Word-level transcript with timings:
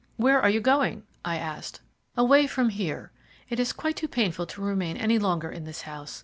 "Where 0.17 0.41
are 0.41 0.49
you 0.49 0.61
going?" 0.61 1.03
I 1.23 1.37
asked. 1.37 1.81
"Away 2.17 2.47
from 2.47 2.69
here. 2.69 3.11
It 3.51 3.59
is 3.59 3.71
quite 3.71 3.95
too 3.97 4.07
painful 4.07 4.47
to 4.47 4.59
remain 4.59 4.97
any 4.97 5.19
longer 5.19 5.51
in 5.51 5.63
this 5.63 5.83
house. 5.83 6.19